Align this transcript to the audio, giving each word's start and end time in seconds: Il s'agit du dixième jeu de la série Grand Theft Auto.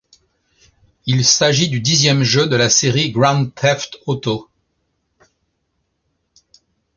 Il 1.05 1.23
s'agit 1.23 1.69
du 1.69 1.79
dixième 1.79 2.23
jeu 2.23 2.47
de 2.49 2.55
la 2.55 2.71
série 2.71 3.11
Grand 3.11 3.45
Theft 3.53 3.99
Auto. 4.07 4.49